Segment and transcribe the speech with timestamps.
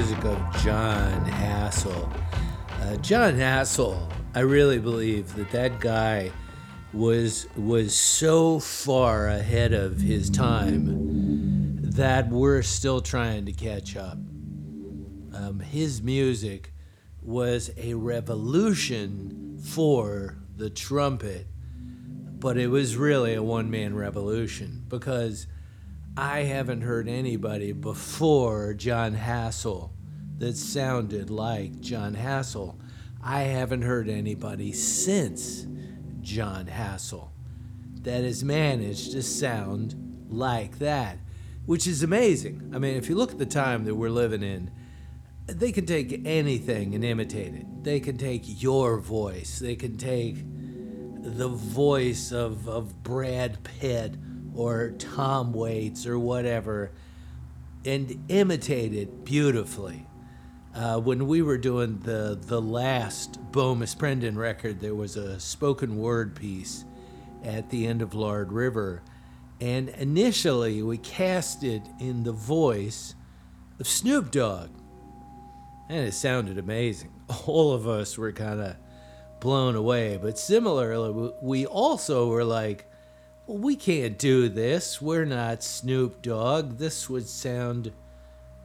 [0.00, 2.10] music of Jon Hassell.
[2.80, 6.32] Uh, Jon Hassell, I really believe that that guy
[6.94, 14.16] was was so far ahead of his time that we're still trying to catch up.
[15.34, 16.72] Um, his music
[17.20, 21.46] was a revolution for the trumpet,
[22.38, 25.46] but it was really a one man revolution because
[26.20, 29.92] I haven't heard anybody before Jon Hassell
[30.36, 32.78] that sounded like Jon Hassell.
[33.24, 35.66] I haven't heard anybody since
[36.20, 37.30] Jon Hassell
[38.02, 39.94] that has managed to sound
[40.28, 41.16] like that,
[41.64, 42.70] which is amazing.
[42.74, 44.70] I mean, if you look at the time that we're living in,
[45.46, 47.82] they can take anything and imitate it.
[47.82, 50.36] They can take your voice, they can take
[51.22, 54.16] the voice of, of Brad Pitt
[54.54, 56.92] or Tom Waits or whatever
[57.84, 60.06] and imitate it beautifully.
[60.74, 65.96] Uh, when we were doing the the last Bo Prendon record, there was a spoken
[65.96, 66.84] word piece
[67.42, 69.02] at the end of Lard River,
[69.60, 73.16] and initially we cast it in the voice
[73.80, 74.70] of Snoop Dogg,
[75.88, 77.10] and it sounded amazing.
[77.46, 78.76] All of us were kind of
[79.40, 82.89] blown away, but similarly, we also were like,
[83.58, 85.02] we can't do this.
[85.02, 86.78] We're not Snoop Dogg.
[86.78, 87.92] This would sound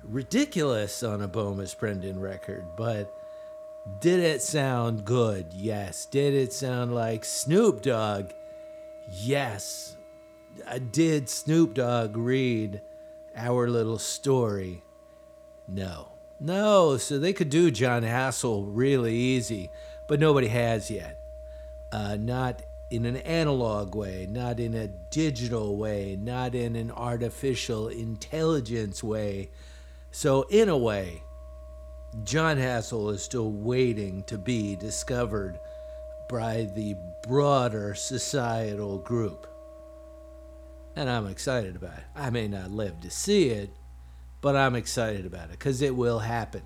[0.04, 3.12] ridiculous on a Bomis Prendon record, but
[4.00, 5.48] did it sound good?
[5.54, 6.06] Yes.
[6.06, 8.32] Did it sound like Snoop Dogg?
[9.12, 9.98] Yes.
[10.68, 12.82] Uh, did Snoop Dogg read
[13.36, 14.84] our little story?
[15.68, 16.10] No.
[16.40, 19.72] No, so they could do Jon Hassell really easy,
[20.08, 21.22] but nobody has yet.
[21.92, 22.62] Uh, not
[22.92, 29.50] in an analog way, not in a digital way, not in an artificial intelligence way.
[30.12, 31.24] So, in a way,
[32.24, 35.60] Jon Hassell is still waiting to be discovered
[36.30, 36.96] by the
[37.28, 39.48] broader societal group.
[40.96, 42.06] And I'm excited about it.
[42.16, 43.70] I may not live to see it,
[44.42, 46.62] but I'm excited about it because it will happen.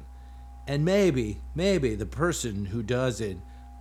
[0.68, 3.38] And maybe, maybe the person who does it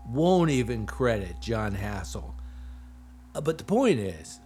[0.07, 2.35] won't even credit Jon Hassell.
[3.35, 4.41] Uh, But the point is,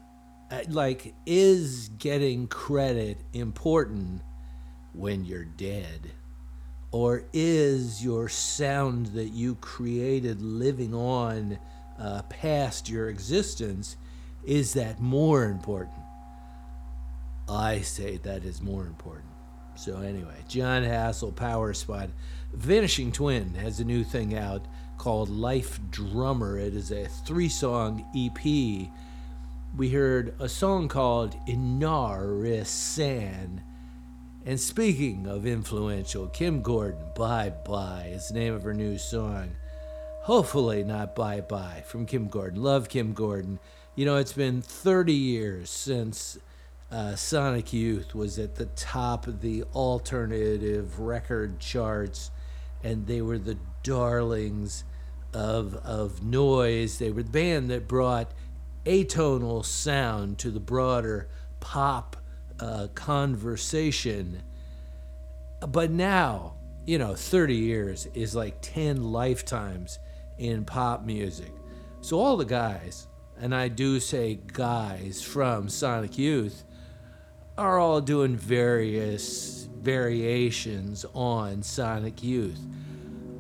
[0.51, 4.23] uh, like, is getting credit important
[4.93, 6.13] when you're dead?
[6.91, 11.59] Or is your sound that you created living on
[11.99, 13.97] uh, past your existence,
[14.45, 15.97] is that more important?
[17.49, 19.31] I say that is more important.
[19.75, 22.11] So anyway, Jon Hassell, Power Spot,
[22.53, 24.67] Vanishing Twin has a new thing out
[25.03, 26.57] called Life Drummer.
[26.61, 28.89] It is a three-song EP.
[29.77, 32.45] We heard a song called Inarisan.
[34.47, 39.57] And speaking of influential, Kim Gordon, Bye Bye is the name of her new song.
[40.21, 42.63] Hopefully not Bye Bye from Kim Gordon.
[42.63, 43.59] Love Kim Gordon.
[43.97, 46.39] You know, it's been 30 years since
[46.93, 52.31] uh, Sonic Youth was at the top of the alternative record charts,
[52.85, 54.85] and they were the darlings
[55.33, 56.99] of, of noise.
[56.99, 58.33] They were the band that brought
[58.85, 61.29] atonal sound to the broader
[61.61, 62.17] pop
[62.61, 64.43] uh, conversation.
[65.61, 66.55] But now,
[66.87, 69.99] you know, 30 years is like 10 lifetimes
[70.39, 71.53] in pop music.
[72.01, 73.07] So all the guys,
[73.41, 76.65] and I do say guys from Sonic Youth,
[77.57, 82.61] are all doing various variations on Sonic Youth.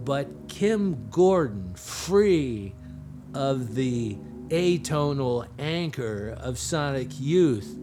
[0.04, 2.74] But Kim Gordon, free
[3.34, 4.16] of the
[4.48, 7.78] atonal anchor of Sonic Youth,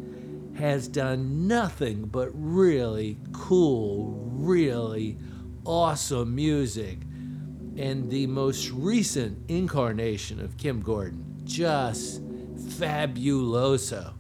[0.58, 5.18] has done nothing but really cool, really
[5.66, 7.00] awesome music.
[7.78, 12.22] And the most recent incarnation of Kim Gordon, just
[12.58, 14.14] fabuloso.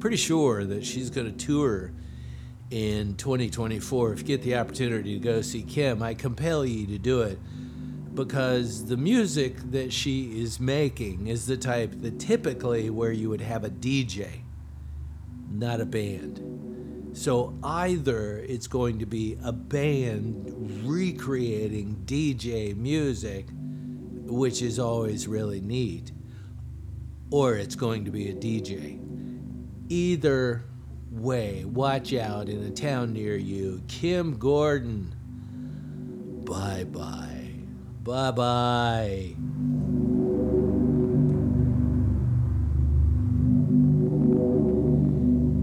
[0.00, 1.92] Pretty sure that she's going to tour
[2.70, 4.12] in 2024.
[4.12, 7.38] If you get the opportunity to go see Kim, I compel you to do it
[8.14, 13.40] because the music that she is making is the type that typically where you would
[13.40, 14.40] have a DJ,
[15.50, 17.14] not a band.
[17.16, 25.60] So either it's going to be a band recreating DJ music, which is always really
[25.60, 26.12] neat,
[27.30, 29.00] or it's going to be a DJ.
[29.88, 30.64] Either
[31.10, 33.82] way, watch out in a town near you.
[33.88, 35.14] Kim Gordon.
[36.44, 37.50] Bye bye.
[38.02, 39.34] Bye bye.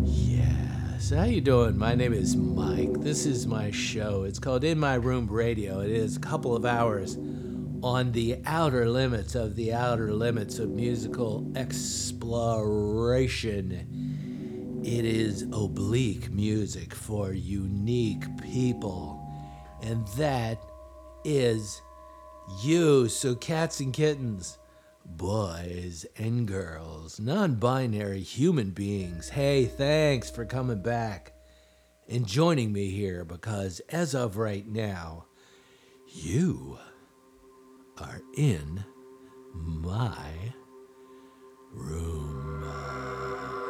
[0.03, 1.77] Yes, How you doing?
[1.77, 3.01] My name is Mike.
[3.01, 4.23] This is my show.
[4.23, 5.79] It's called In My Room Radio.
[5.81, 7.17] It is a couple of hours
[7.83, 14.14] on the outer limits of the outer limits of musical exploration.
[14.85, 19.19] It is oblique music for unique people.
[19.81, 20.59] And that
[21.23, 21.81] is
[22.63, 23.09] you.
[23.09, 24.59] So, cats and kittens,
[25.03, 31.33] boys and girls, non binary human beings, hey, thanks for coming back
[32.07, 35.25] and joining me here because as of right now,
[36.05, 36.77] you
[37.97, 38.85] are in
[39.51, 40.27] my
[41.73, 43.64] room.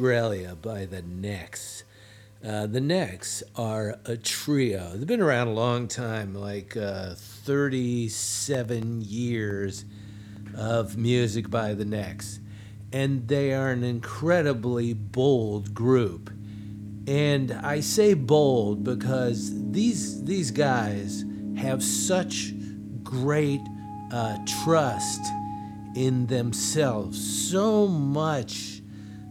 [0.00, 1.84] Australia by the Necks.
[2.42, 4.96] Uh, the Necks are a trio.
[4.96, 9.84] They've been around a long time, like uh, 37 years
[10.56, 12.40] of music by the Necks.
[12.90, 16.30] And they are an incredibly bold group.
[17.06, 21.26] And I say bold because these, these guys
[21.58, 22.54] have such
[23.02, 23.60] great
[24.10, 25.20] uh, trust
[25.94, 28.69] in themselves, so much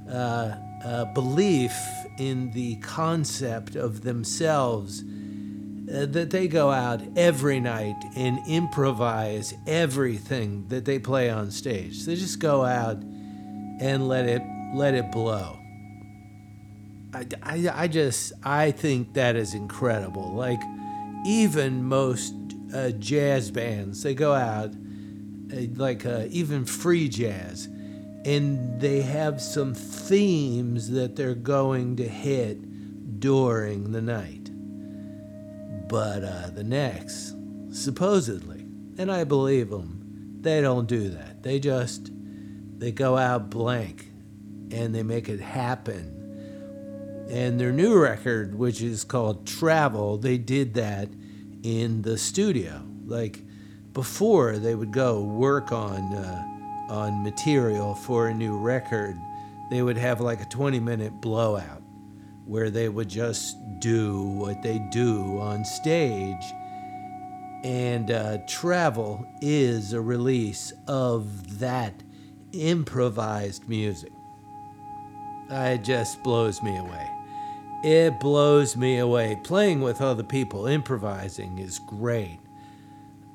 [0.09, 1.73] uh, uh, belief
[2.17, 5.03] in the concept of themselves
[5.93, 12.05] uh, that they go out every night and improvise everything that they play on stage.
[12.05, 12.97] They just go out
[13.79, 14.41] and let it
[14.73, 15.57] let it blow.
[17.13, 20.33] I, I, I just I think that is incredible.
[20.33, 20.61] Like
[21.25, 22.33] even most
[22.73, 24.73] uh, jazz bands, they go out
[25.51, 27.67] uh, like uh, even free jazz,
[28.25, 34.49] and they have some themes that they're going to hit during the night.
[35.87, 37.33] But uh, the Necks,
[37.71, 38.65] supposedly,
[38.97, 41.43] and I believe them, they don't do that.
[41.43, 42.11] They just
[42.77, 44.07] they go out blank,
[44.71, 46.15] and they make it happen.
[47.29, 51.09] And their new record, which is called Travel, they did that
[51.63, 52.81] in the studio.
[53.05, 53.41] Like
[53.93, 56.48] before they would go work on uh,
[56.89, 59.21] on material for a new record,
[59.69, 61.81] they would have like a 20 minute blowout
[62.45, 66.43] where they would just do what they do on stage.
[67.63, 71.93] And uh, Travel is a release of that
[72.53, 74.11] improvised music.
[75.51, 77.07] It just blows me away.
[77.83, 79.39] It blows me away.
[79.43, 82.39] Playing with other people, improvising is great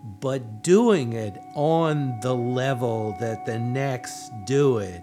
[0.05, 5.03] but doing it on the level that the Necks do it,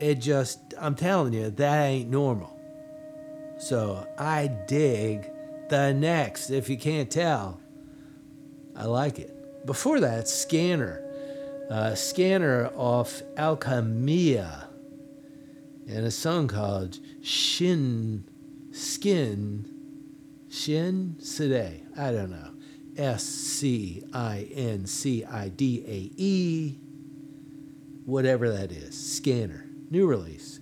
[0.00, 2.58] it just, I'm telling you, that ain't normal.
[3.58, 5.30] So I dig
[5.68, 7.60] the Necks, if you can't tell.
[8.76, 9.66] I like it.
[9.66, 11.00] Before that, Scanner.
[11.70, 14.68] Uh, Scanner off Alchemia
[15.88, 18.24] and a song called Shin
[18.72, 19.70] Skin
[20.50, 21.86] Shin Side.
[21.96, 22.53] I don't know.
[22.96, 26.78] S C I N C I D A E,
[28.04, 28.96] whatever that is.
[28.96, 30.60] Scanner, new release.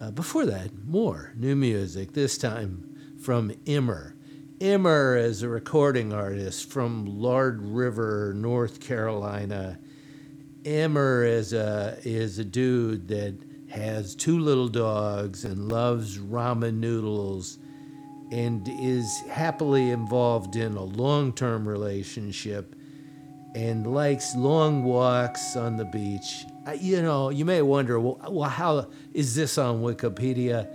[0.00, 4.14] Uh, before that, more new music, this time from Immer.
[4.60, 9.78] Immer is a recording artist from Lard River, North Carolina.
[10.64, 13.38] Immer is a, is a dude that
[13.70, 17.58] has two little dogs and loves ramen noodles
[18.30, 22.74] and is happily involved in a long term relationship
[23.54, 26.44] and likes long walks on the beach.
[26.80, 30.68] You know, you may wonder, well, how is this on Wikipedia?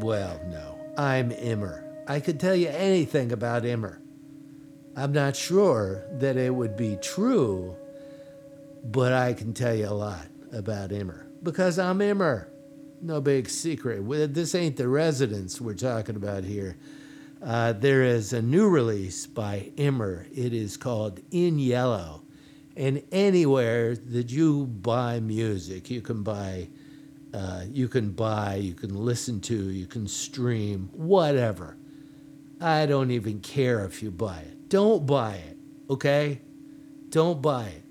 [0.00, 1.84] Well, no, I'm Immer.
[2.06, 4.00] I could tell you anything about Immer.
[4.94, 7.74] I'm not sure that it would be true,
[8.84, 12.48] but I can tell you a lot about Immer because I'm Immer
[13.06, 14.02] no big secret.
[14.34, 16.76] This ain't the Residents we're talking about here.
[17.42, 20.26] Uh, there is a new release by Immer.
[20.34, 22.22] It is called In Yellow.
[22.76, 26.68] And anywhere that you buy music, you can buy,
[27.32, 31.76] uh, you can buy, you can listen to, you can stream, whatever.
[32.60, 34.68] I don't even care if you buy it.
[34.68, 35.56] Don't buy it,
[35.88, 36.40] okay?
[37.10, 37.82] Don't buy it.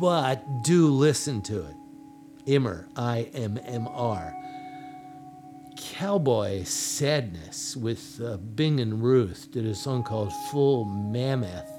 [0.00, 1.74] But do listen to it.
[2.46, 4.34] Immer, I M M R.
[5.76, 11.70] Cowboy Sadness with uh, Bing and Ruth did a song called Full Mammoth.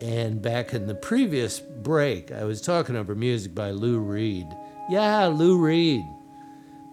[0.00, 4.46] And back in the previous break, I was talking over music by Lou Reed.
[4.88, 6.04] Yeah, Lou Reed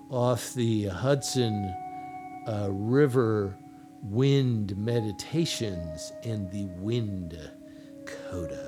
[0.09, 1.74] off the Hudson
[2.47, 3.55] uh, River
[4.01, 7.38] Wind Meditations and the Wind
[8.05, 8.64] Coda.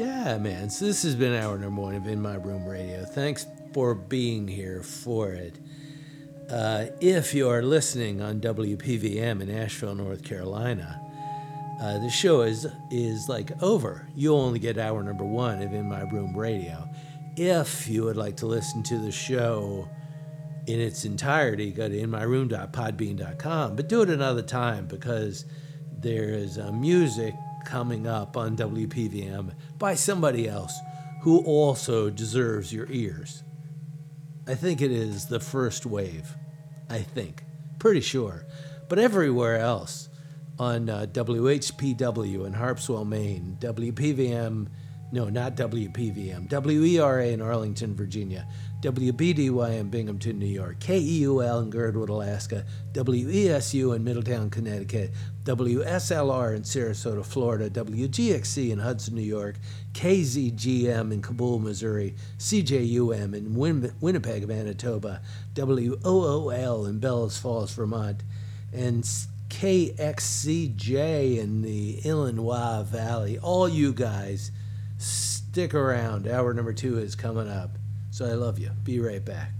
[0.00, 0.70] Yeah, man.
[0.70, 3.04] So this has been hour number one of In My Room Radio.
[3.04, 3.44] Thanks
[3.74, 5.58] for being here for it.
[6.48, 10.98] Uh, if you are listening on WPVM in Asheville, North Carolina,
[11.82, 14.08] uh, the show is is like over.
[14.16, 16.88] You'll only get hour number one of In My Room Radio.
[17.36, 19.86] If you would like to listen to the show
[20.66, 25.44] in its entirety, go to inmyroom.podbean.com, but do it another time because
[25.92, 27.34] there is uh, music
[27.64, 30.76] coming up on WPVM by somebody else
[31.22, 33.42] who also deserves your ears.
[34.46, 36.34] I think it is the first wave.
[36.88, 37.44] I think.
[37.78, 38.44] Pretty sure.
[38.88, 40.08] But everywhere else
[40.58, 44.66] on uh, WHPW in Harpswell, Maine, WPVM,
[45.12, 48.46] no, not WPVM, WERA in Arlington, Virginia,
[48.80, 55.12] WBDY in Binghamton, New York, KEUL in Girdwood, Alaska, WESU in Middletown, Connecticut,
[55.56, 59.56] WSLR in Sarasota, Florida, WGXC in Hudson, New York,
[59.94, 65.20] KZGM in Cabool, Missouri, CJUM in Win- Winnipeg, Manitoba,
[65.56, 68.22] WOOL in Bellows Falls, Vermont,
[68.72, 69.02] and
[69.48, 73.36] KXCJ in the Illinois Valley.
[73.36, 74.52] All you guys,
[74.98, 76.28] stick around.
[76.28, 77.76] Hour number two is coming up.
[78.12, 78.70] So I love you.
[78.84, 79.59] Be right back.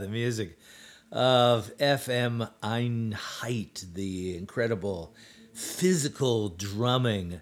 [0.00, 0.58] The music
[1.12, 5.14] of FM Einheit, the incredible
[5.52, 7.40] physical drumming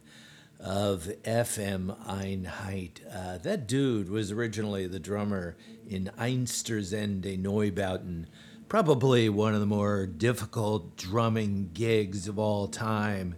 [0.58, 2.98] of FM Einheit.
[3.14, 5.56] Uh, that dude was originally the drummer
[5.88, 8.26] in Einstürzende Neubauten,
[8.68, 13.36] probably one of the more difficult drumming gigs of all time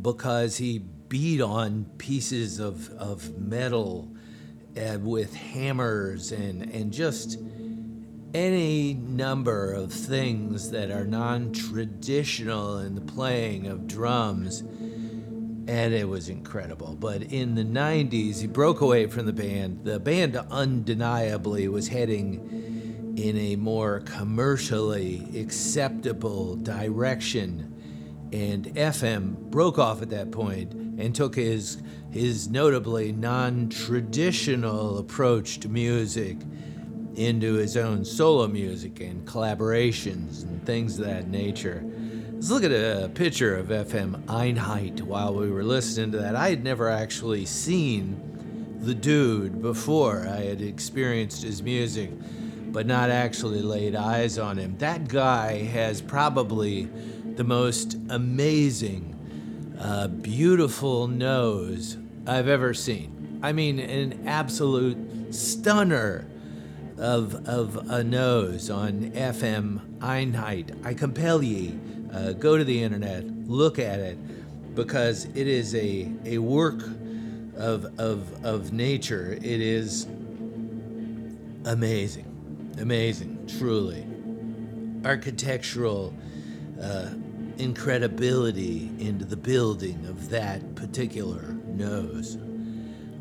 [0.00, 4.10] because he beat on pieces of, of metal
[4.76, 7.38] uh, with hammers and, and just
[8.34, 14.60] any number of things that are non traditional in the playing of drums.
[15.68, 16.94] And it was incredible.
[16.94, 19.84] But in the 90s, he broke away from the band.
[19.84, 27.72] The band undeniably was heading in a more commercially acceptable direction.
[28.32, 31.78] And FM broke off at that point and took his,
[32.10, 36.36] his notably non traditional approach to music
[37.16, 41.82] into his own solo music and collaborations and things of that nature.
[42.32, 46.36] Let's look at a picture of FM Einheit while we were listening to that.
[46.36, 50.26] I had never actually seen the dude before.
[50.28, 52.10] I had experienced his music,
[52.72, 54.76] but not actually laid eyes on him.
[54.78, 56.90] That guy has probably
[57.36, 63.40] the most amazing, uh, beautiful nose I've ever seen.
[63.42, 66.26] I mean, an absolute stunner
[66.98, 70.84] of, of a nose on FM Einheit.
[70.84, 71.78] I compel ye,
[72.12, 76.82] uh, go to the internet, look at it, because it is a, a work
[77.56, 79.32] of, of, of nature.
[79.32, 80.04] It is
[81.64, 84.06] amazing, amazing, truly.
[85.04, 86.14] Architectural
[86.80, 87.10] uh,
[87.58, 92.36] incredibility into the building of that particular nose.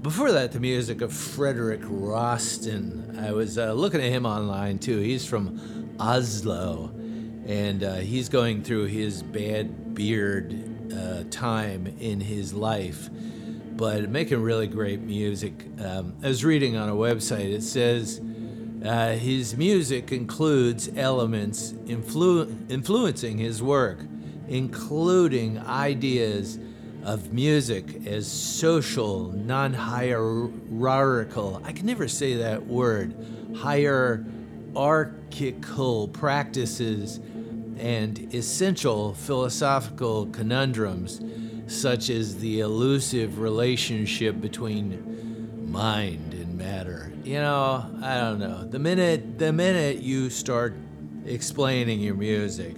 [0.06, 3.19] Before that, the music of Frederick Rasten.
[3.19, 4.99] I was uh, looking at him online too.
[4.99, 6.91] He's from Oslo,
[7.48, 13.10] and uh, he's going through his bad beard uh, time in his life,
[13.76, 15.65] but making really great music.
[15.84, 18.22] Um, I was reading on a website, it says
[18.86, 24.02] uh, his music includes elements influ- influencing his work,
[24.48, 26.60] including ideas
[27.06, 33.14] of music as social, non hierarchical, I can never say that word,
[33.56, 37.19] hierarchical practices
[37.77, 41.22] and essential philosophical conundrums,
[41.68, 47.14] such as the elusive relationship between mind and matter.
[47.23, 48.64] You know, I don't know.
[48.64, 50.76] The minute the minute you start
[51.26, 52.76] explaining your music,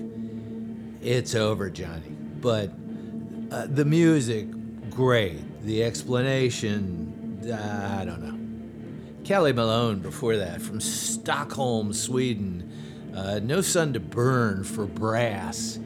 [1.01, 2.11] it's over, Johnny.
[2.41, 2.73] But
[3.51, 4.47] uh, the music,
[4.89, 5.63] great.
[5.63, 8.37] The explanation, I don't know.
[9.27, 13.11] Kali Malone before that from Stockholm, Sweden.
[13.15, 15.79] Uh, no Sun to Burn for Brass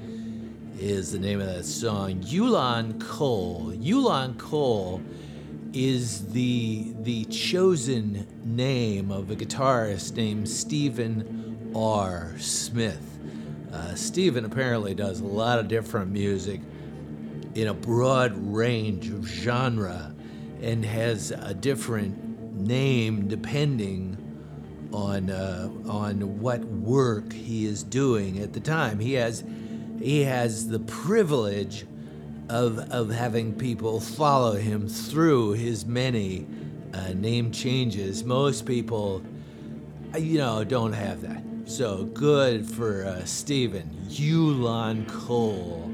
[0.79, 2.21] is the name of that song.
[2.21, 3.77] Ulaan Khol.
[3.83, 5.03] Ulaan Khol
[5.73, 12.33] is the the chosen name of a guitarist named Stephen R.
[12.37, 13.19] Smith.
[13.71, 16.59] Uh, Stephen apparently does a lot of different music
[17.55, 20.13] in a broad range of genre
[20.61, 24.17] and has a different name depending
[24.93, 28.99] on uh, on what work he is doing at the time.
[28.99, 29.43] He has
[29.99, 31.85] he has the privilege
[32.49, 36.45] of of having people follow him through his many
[36.93, 38.23] uh, name changes.
[38.23, 39.21] Most people,
[40.17, 41.43] you know, don't have that.
[41.65, 45.90] So good for uh, Stephen Ulaan Khol.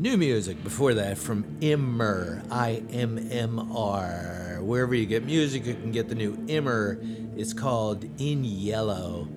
[0.00, 4.56] New music before that from IMMR, I M M R.
[4.62, 7.36] Wherever you get music, you can get the new IMMR.
[7.38, 9.28] It's called In Yellow.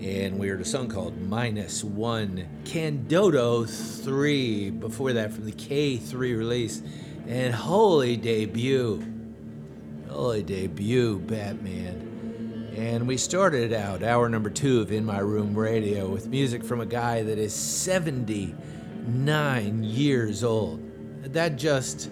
[0.00, 2.44] And we heard a song called Minus One.
[2.64, 3.70] Kandodo
[4.02, 6.82] 3 before that from the K3 release.
[7.28, 9.00] And holy debut.
[10.08, 12.72] Holy debut, Batman.
[12.76, 16.80] And we started out hour number two of In My Room Radio with music from
[16.80, 18.56] a guy that is 70
[19.06, 20.80] nine years old.
[21.32, 22.10] That just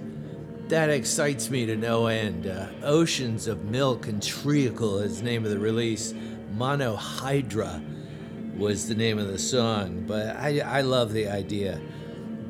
[0.68, 2.46] that excites me to no end.
[2.46, 6.14] Uh, Oceans of Milk and Treacle is the name of the release.
[6.56, 7.82] Monohydra
[8.56, 10.04] was the name of the song.
[10.06, 11.80] But I, I love the idea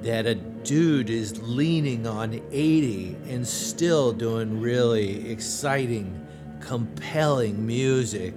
[0.02, 6.26] that a dude is leaning on 80 and still doing really exciting,
[6.60, 8.34] compelling music.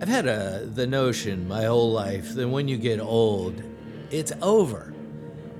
[0.00, 3.62] I've had a, the notion my whole life that when you get old,
[4.10, 4.92] it's over.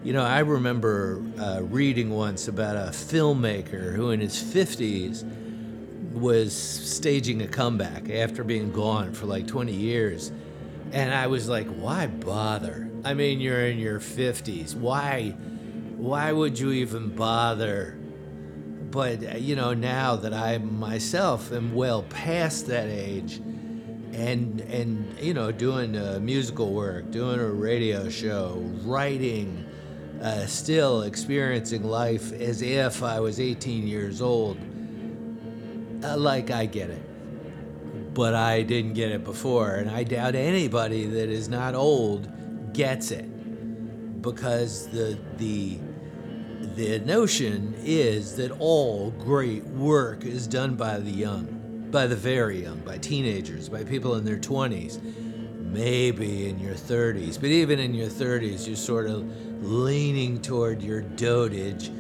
[0.05, 5.25] You know, I remember uh, reading once about a filmmaker who, in his 50s,
[6.13, 10.33] was staging a comeback after being gone for like 20 years.
[10.93, 12.91] And I was like, why bother?
[13.05, 14.75] I mean, you're in your 50s.
[14.75, 15.35] Why
[15.99, 17.99] why would you even bother?
[18.91, 23.41] But uh, you know, now that I myself am well past that age
[24.19, 29.65] and and you know, doing uh, musical work, doing a radio show, writing,
[30.21, 34.59] uh, still experiencing life as if I was 18 years old.
[36.03, 41.07] Uh, like I get it, but I didn't get it before, and I doubt anybody
[41.07, 45.79] that is not old gets it, because the the
[46.75, 51.58] the notion is that all great work is done by the young,
[51.91, 55.03] by the very young, by teenagers, by people in their 20s,
[55.71, 59.25] maybe in your 30s, but even in your 30s, you're sort of
[59.63, 61.91] leaning toward your dotage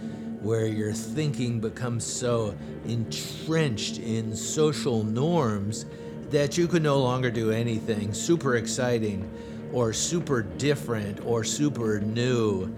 [0.40, 5.86] where your thinking becomes so entrenched in social norms
[6.30, 9.28] that you can no longer do anything super exciting
[9.72, 12.72] or super different or super new.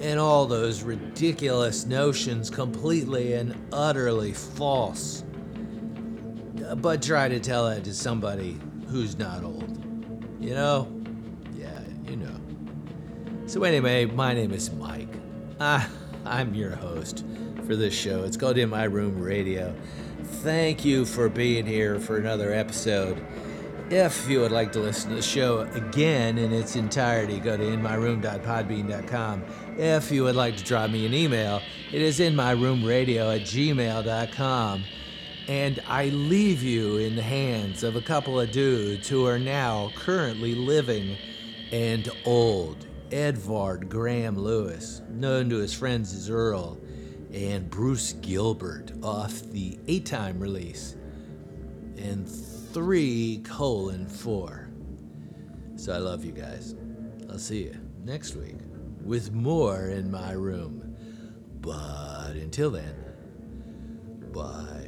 [0.00, 5.22] And all those ridiculous notions completely and utterly false.
[6.76, 9.78] But try to tell that to somebody who's not old.
[10.40, 10.88] You know?
[11.56, 12.40] Yeah, you know.
[13.46, 15.08] So, anyway, my name is Mike.
[15.60, 15.88] Ah.
[16.24, 17.24] I'm your host
[17.66, 18.24] for this show.
[18.24, 19.74] It's called In My Room Radio.
[20.22, 23.24] Thank you for being here for another episode.
[23.90, 27.62] If you would like to listen to the show again in its entirety, go to
[27.62, 29.44] inmyroom.podbean.com.
[29.78, 31.60] If you would like to drop me an email,
[31.90, 34.84] it is inmyroomradio at gmail.com.
[35.50, 39.90] And I leave you in the hands of a couple of dudes who are now
[39.96, 41.16] currently living
[41.72, 42.86] and old.
[43.10, 46.78] Edvard Graham Lewis, known to his friends as Earl,
[47.32, 50.94] and Bruce Gilbert off the eight time release,
[51.96, 54.70] and three colon four.
[55.74, 56.76] So I love you guys.
[57.28, 58.58] I'll see you next week
[59.02, 60.94] with more in my room.
[61.60, 62.94] But until then,
[64.32, 64.79] bye.